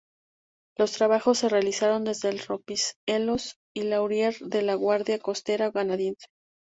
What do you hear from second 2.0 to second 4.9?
desde el rompehielos Laurier de la